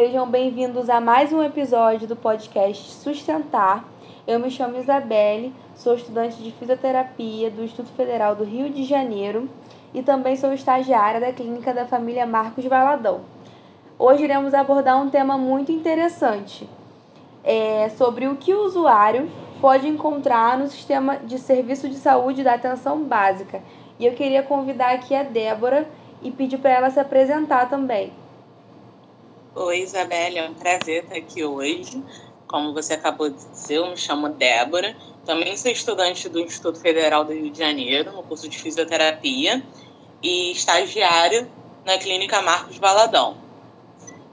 [0.00, 3.84] sejam bem-vindos a mais um episódio do podcast Sustentar.
[4.26, 9.46] Eu me chamo Isabelle, sou estudante de fisioterapia do Instituto Federal do Rio de Janeiro
[9.92, 13.20] e também sou estagiária da clínica da família Marcos Valadão.
[13.98, 16.66] Hoje iremos abordar um tema muito interessante
[17.44, 19.28] é, sobre o que o usuário
[19.60, 23.60] pode encontrar no sistema de serviço de saúde da atenção básica.
[23.98, 25.86] E eu queria convidar aqui a Débora
[26.22, 28.18] e pedir para ela se apresentar também.
[29.52, 32.00] Oi, Isabelle, é um prazer estar aqui hoje.
[32.46, 34.96] Como você acabou de dizer, eu me chamo Débora.
[35.26, 39.60] Também sou estudante do Instituto Federal do Rio de Janeiro, no curso de fisioterapia,
[40.22, 41.48] e estagiária
[41.84, 43.38] na Clínica Marcos Valadão.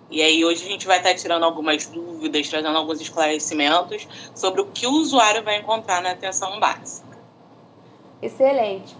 [0.08, 4.68] E aí hoje a gente vai estar tirando algumas dúvidas, trazendo alguns esclarecimentos sobre o
[4.68, 7.18] que o usuário vai encontrar na atenção básica.
[8.22, 8.96] Excelente.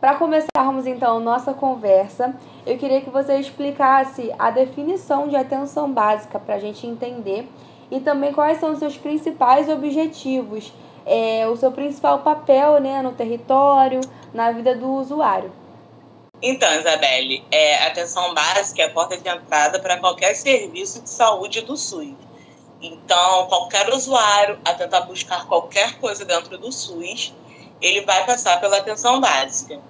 [0.00, 2.32] Para começarmos então nossa conversa,
[2.64, 7.48] eu queria que você explicasse a definição de atenção básica para a gente entender
[7.90, 10.72] e também quais são os seus principais objetivos,
[11.04, 14.00] é, o seu principal papel né, no território,
[14.32, 15.50] na vida do usuário.
[16.40, 21.62] Então, Isabelle, é, atenção básica é a porta de entrada para qualquer serviço de saúde
[21.62, 22.14] do SUS.
[22.80, 27.34] Então, qualquer usuário a tentar buscar qualquer coisa dentro do SUS,
[27.80, 29.80] ele vai passar pela atenção básica.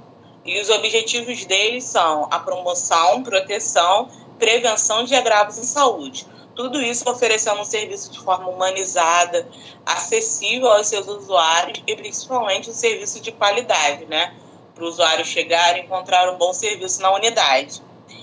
[0.45, 4.09] E os objetivos dele são a promoção, proteção,
[4.39, 6.27] prevenção de agravos em saúde.
[6.55, 9.49] Tudo isso oferecendo um serviço de forma humanizada,
[9.85, 14.35] acessível aos seus usuários e principalmente um serviço de qualidade, né?
[14.79, 17.83] para o usuário chegar e encontrar um bom serviço na unidade.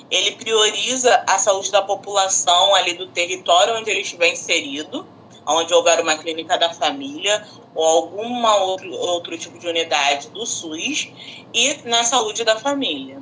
[0.09, 5.05] Ele prioriza a saúde da população ali do território onde ele estiver inserido,
[5.47, 11.11] onde houver uma clínica da família ou alguma outro, outro tipo de unidade do SUS
[11.53, 13.17] e na saúde da família.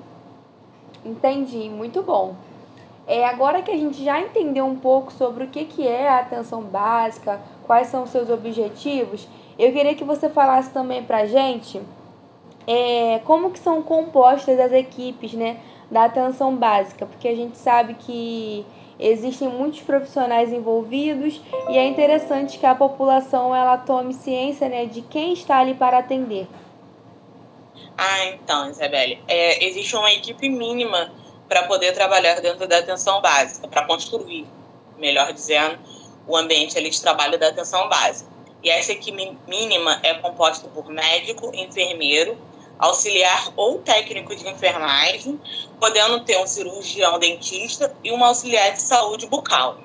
[1.04, 2.36] Entendi, muito bom.
[3.06, 6.20] É, agora que a gente já entendeu um pouco sobre o que, que é a
[6.20, 9.28] atenção básica, quais são os seus objetivos,
[9.60, 11.82] eu queria que você falasse também para a gente
[12.66, 15.58] é, como que são compostas as equipes né,
[15.94, 18.66] da atenção básica, porque a gente sabe que
[19.00, 21.40] existem muitos profissionais envolvidos
[21.70, 26.00] e é interessante que a população ela tome ciência né, de quem está ali para
[26.00, 26.48] atender.
[27.96, 31.12] Ah, então, Isabelle, é, existe uma equipe mínima
[31.48, 34.48] para poder trabalhar dentro da atenção básica, para construir,
[34.98, 35.78] melhor dizendo,
[36.28, 38.32] o ambiente ali de trabalho da atenção básica.
[38.64, 42.36] E essa equipe mínima é composta por médico, enfermeiro,
[42.78, 45.40] auxiliar ou técnico de enfermagem,
[45.80, 49.78] podendo ter um cirurgião dentista e um auxiliar de saúde bucal.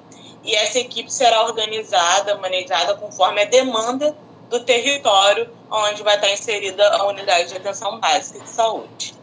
[0.44, 4.16] E essa equipe será organizada, manejada conforme a demanda
[4.48, 9.14] do território onde vai estar inserida a unidade de atenção básica de saúde.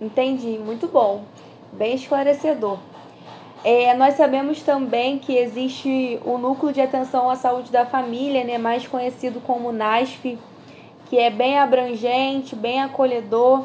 [0.00, 1.24] Entendi, muito bom,
[1.72, 2.78] bem esclarecedor.
[3.64, 8.56] É, nós sabemos também que existe o Núcleo de Atenção à Saúde da Família, né,
[8.56, 10.38] mais conhecido como NASF,
[11.08, 13.64] que é bem abrangente, bem acolhedor.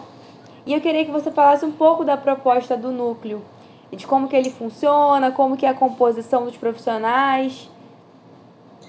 [0.65, 3.43] E eu queria que você falasse um pouco da proposta do núcleo,
[3.91, 7.69] de como que ele funciona, como que é a composição dos profissionais.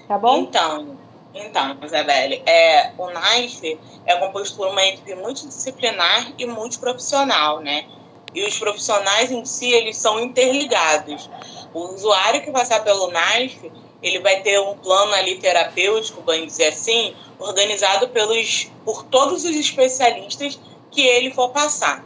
[0.07, 0.37] Tá bom?
[0.37, 0.95] Então,
[1.35, 7.85] então, Isabelle, é, o NAIF é composto por uma equipe multidisciplinar e multiprofissional, né?
[8.33, 11.29] E os profissionais em si, eles são interligados.
[11.73, 13.69] O usuário que passar pelo NAIF,
[14.01, 19.55] ele vai ter um plano ali terapêutico, vamos dizer assim, organizado pelos, por todos os
[19.55, 20.59] especialistas
[20.91, 22.03] que ele for passar.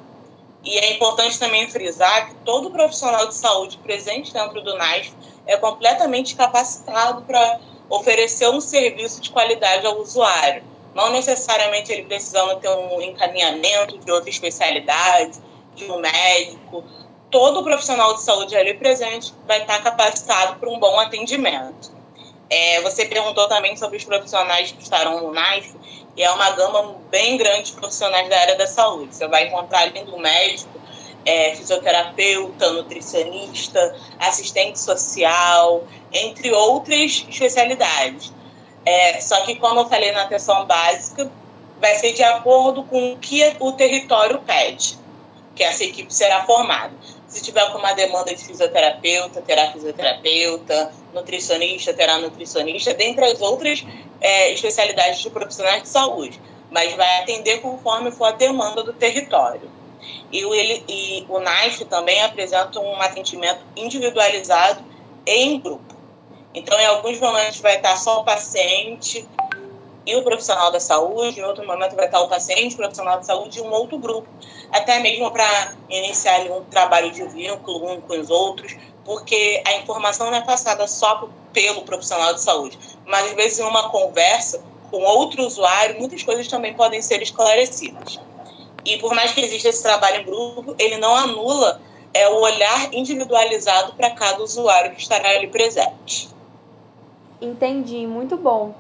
[0.64, 5.14] E é importante também frisar que todo profissional de saúde presente dentro do NASF
[5.46, 10.64] é completamente capacitado para oferecer um serviço de qualidade ao usuário.
[10.94, 15.40] Não necessariamente ele precisando ter um encaminhamento de outra especialidade,
[15.76, 16.84] de um médico.
[17.32, 21.92] Todo profissional de saúde ali presente vai estar capacitado para um bom atendimento.
[22.50, 25.76] É, você perguntou também sobre os profissionais que estarão no NAIF,
[26.18, 29.16] e é uma gama bem grande de profissionais da área da saúde.
[29.16, 30.82] Você vai encontrar além do médico,
[31.24, 38.34] é, fisioterapeuta, nutricionista, assistente social, entre outras especialidades.
[38.84, 41.32] É, só que, como eu falei na atenção básica,
[41.80, 44.98] vai ser de acordo com o que o território pede,
[45.56, 47.19] que essa equipe será formada.
[47.30, 53.86] Se tiver alguma demanda de fisioterapeuta, terá fisioterapeuta, nutricionista, terá nutricionista, dentre as outras
[54.20, 56.42] é, especialidades de profissionais de saúde.
[56.72, 59.70] Mas vai atender conforme for a demanda do território.
[60.32, 64.84] E o, ele, e o também apresenta um atendimento individualizado
[65.26, 65.96] em grupo.
[66.54, 69.28] Então, em alguns momentos vai estar só o paciente
[70.10, 73.28] e o profissional da saúde, em outro momento vai estar o paciente, o profissional de
[73.28, 74.28] saúde e um outro grupo,
[74.72, 78.76] até mesmo para iniciar um trabalho de vínculo um com os outros,
[79.06, 83.64] porque a informação não é passada só pelo profissional de saúde, mas às vezes em
[83.64, 88.20] uma conversa com outro usuário, muitas coisas também podem ser esclarecidas.
[88.84, 91.80] E por mais que exista esse trabalho em grupo, ele não anula
[92.14, 96.30] é, o olhar individualizado para cada usuário que estará ali presente.
[97.40, 98.74] Entendi, muito bom.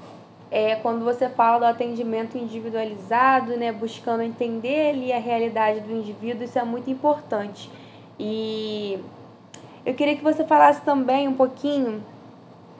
[0.51, 6.43] É, quando você fala do atendimento individualizado, né, buscando entender ali a realidade do indivíduo,
[6.43, 7.69] isso é muito importante.
[8.19, 8.99] E
[9.85, 12.03] eu queria que você falasse também um pouquinho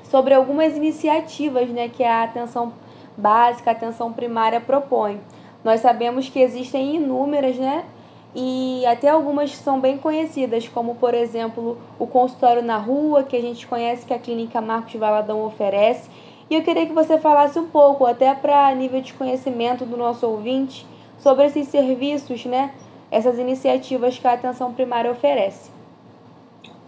[0.04, 2.74] sobre algumas iniciativas né, que a atenção
[3.16, 5.22] básica, a atenção primária propõe.
[5.64, 7.86] Nós sabemos que existem inúmeras, né?
[8.34, 13.42] E até algumas são bem conhecidas, como por exemplo o consultório na rua, que a
[13.42, 16.10] gente conhece que a clínica Marcos Valadão oferece.
[16.50, 20.26] E eu queria que você falasse um pouco, até para nível de conhecimento do nosso
[20.28, 20.86] ouvinte,
[21.20, 22.74] sobre esses serviços, né?
[23.12, 25.70] Essas iniciativas que a atenção primária oferece.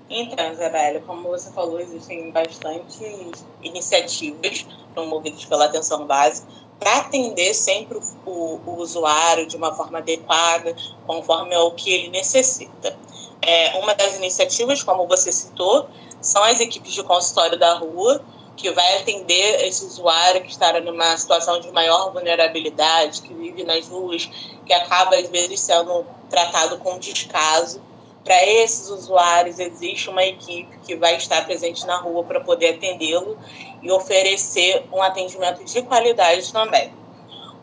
[0.10, 3.32] Então, Isabela, como você falou, existem bastante
[3.62, 6.48] iniciativas promovidas pela atenção básica
[6.78, 10.76] para atender sempre o, o, o, usuário de uma forma adequada,
[11.06, 12.98] conforme o que ele necessita.
[13.42, 15.88] É, uma das iniciativas, como você citou,
[16.20, 18.22] são as equipes de consultório da rua,
[18.62, 23.88] que vai atender esse usuário que está numa situação de maior vulnerabilidade, que vive nas
[23.88, 24.30] ruas,
[24.66, 27.82] que acaba às vezes sendo tratado com descaso
[28.24, 33.36] para esses usuários, existe uma equipe que vai estar presente na rua para poder atendê-lo
[33.82, 36.94] e oferecer um atendimento de qualidade também.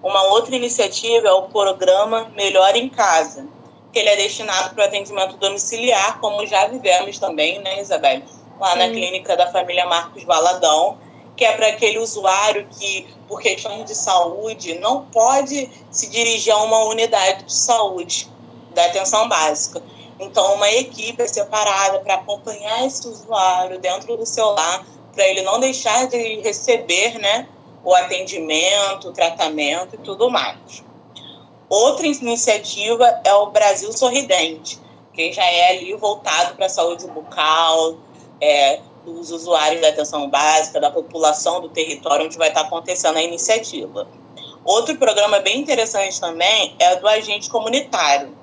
[0.03, 3.47] Uma outra iniciativa é o programa Melhor em Casa,
[3.93, 8.23] que ele é destinado para o atendimento domiciliar, como já vivemos também, né, Isabel?
[8.61, 8.79] Lá Sim.
[8.79, 10.99] na clínica da família Marcos Valadão,
[11.37, 16.63] que é para aquele usuário que, por questão de saúde, não pode se dirigir a
[16.63, 18.29] uma unidade de saúde
[18.75, 19.83] da atenção básica
[20.21, 24.85] então, uma equipe é separada para acompanhar esse usuário dentro do seu lar,
[25.15, 27.49] para ele não deixar de receber né,
[27.85, 30.83] o atendimento, o tratamento e tudo mais.
[31.69, 34.81] Outra iniciativa é o Brasil Sorridente,
[35.13, 37.97] que já é ali voltado para a saúde bucal,
[38.41, 43.23] é, dos usuários da atenção básica, da população do território onde vai estar acontecendo a
[43.23, 44.07] iniciativa.
[44.65, 48.37] Outro programa bem interessante também é o do agente comunitário,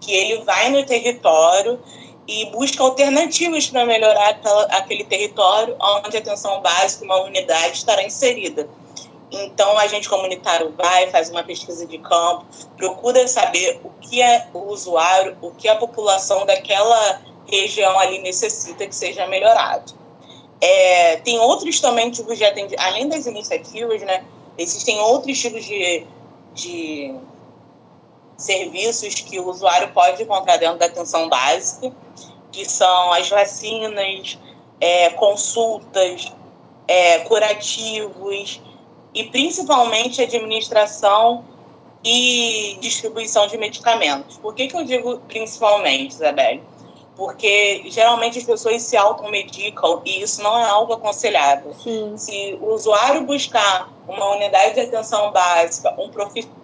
[0.00, 1.78] que ele vai no território
[2.26, 4.38] e busca alternativas para melhorar
[4.70, 8.68] aquele território onde a atenção básica, uma unidade, estará inserida.
[9.30, 12.46] Então, a gente comunitário vai, faz uma pesquisa de campo,
[12.76, 17.20] procura saber o que é o usuário, o que a população daquela
[17.50, 19.92] região ali necessita que seja melhorado.
[20.60, 24.24] É, tem outros também tipos de atendimento, além das iniciativas, né,
[24.56, 26.04] existem outros tipos de,
[26.54, 27.14] de
[28.36, 31.92] serviços que o usuário pode encontrar dentro da atenção básica,
[32.50, 34.38] que são as vacinas,
[34.80, 36.32] é, consultas,
[36.86, 38.60] é, curativos
[39.14, 41.44] e principalmente administração
[42.04, 44.38] e distribuição de medicamentos.
[44.38, 46.62] Por que, que eu digo principalmente, Isabelle?
[47.18, 51.74] Porque geralmente as pessoas se automedicam e isso não é algo aconselhável.
[51.74, 52.16] Sim.
[52.16, 56.56] Se o usuário buscar uma unidade de atenção básica, um profissional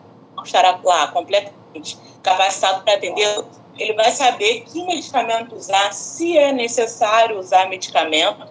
[0.44, 3.44] estará lá completamente capacitado para atender,
[3.76, 8.46] ele vai saber que medicamento usar, se é necessário usar medicamento,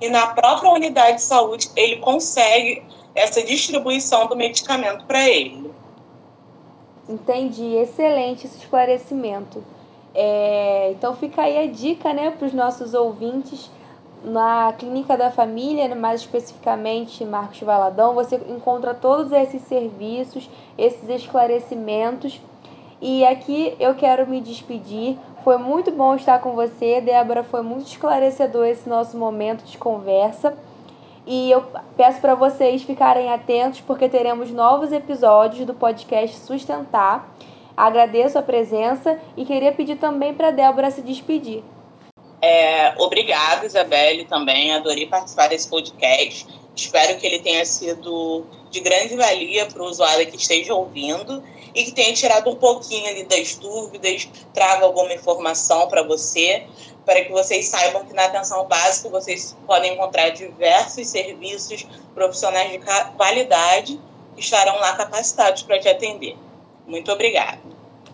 [0.00, 2.82] e na própria unidade de saúde ele consegue
[3.14, 5.70] essa distribuição do medicamento para ele.
[7.06, 9.62] Entendi, excelente esse esclarecimento.
[10.14, 13.70] É, então fica aí a dica né, para os nossos ouvintes.
[14.24, 22.40] Na Clínica da Família, mais especificamente Marcos Valadão, você encontra todos esses serviços, esses esclarecimentos
[23.04, 25.18] e aqui eu quero me despedir.
[25.42, 27.42] Foi muito bom estar com você, Débora.
[27.42, 30.56] Foi muito esclarecedor esse nosso momento de conversa.
[31.26, 31.64] E eu
[31.96, 37.28] peço para vocês ficarem atentos porque teremos novos episódios do podcast Sustentar.
[37.82, 41.64] Agradeço a presença e queria pedir também para Débora se despedir.
[42.40, 44.72] É, obrigada, Isabelle, também.
[44.72, 46.46] Adorei participar desse podcast.
[46.76, 51.42] Espero que ele tenha sido de grande valia para o usuário que esteja ouvindo
[51.74, 56.64] e que tenha tirado um pouquinho ali das dúvidas, traga alguma informação para você,
[57.04, 61.84] para que vocês saibam que na atenção básica vocês podem encontrar diversos serviços
[62.14, 62.78] profissionais de
[63.16, 63.98] qualidade
[64.36, 66.36] que estarão lá capacitados para te atender.
[66.86, 67.58] Muito obrigada.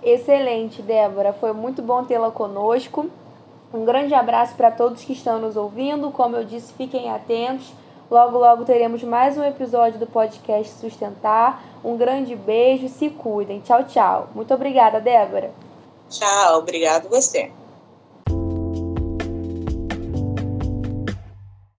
[0.02, 1.32] Excelente, Débora.
[1.32, 3.10] Foi muito bom tê-la conosco.
[3.72, 6.10] Um grande abraço para todos que estão nos ouvindo.
[6.10, 7.72] Como eu disse, fiquem atentos.
[8.10, 11.62] Logo, logo teremos mais um episódio do podcast Sustentar.
[11.84, 13.60] Um grande beijo, se cuidem.
[13.60, 14.28] Tchau, tchau.
[14.34, 15.50] Muito obrigada, Débora.
[16.08, 17.50] Tchau, obrigado você.